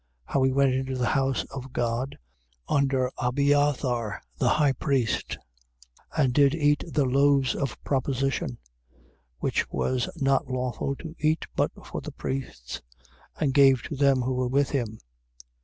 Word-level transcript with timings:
2:26. 0.29 0.33
How 0.33 0.41
he 0.41 0.51
went 0.51 0.73
into 0.73 0.95
the 0.97 1.09
house 1.09 1.43
of 1.51 1.73
God, 1.73 2.17
under 2.67 3.11
Abiathar 3.19 4.19
the 4.39 4.49
high 4.49 4.71
priest, 4.71 5.37
and 6.17 6.33
did 6.33 6.55
eat 6.55 6.83
the 6.91 7.05
loaves 7.05 7.53
of 7.53 7.77
proposition, 7.83 8.57
which 9.37 9.69
was 9.69 10.09
not 10.15 10.47
lawful 10.49 10.95
to 10.95 11.15
eat 11.19 11.45
but 11.55 11.69
for 11.85 12.01
the 12.01 12.13
priests, 12.13 12.81
and 13.39 13.53
gave 13.53 13.83
to 13.83 13.95
them 13.95 14.21
who 14.23 14.33
were 14.33 14.47
with 14.47 14.71
him? 14.71 14.97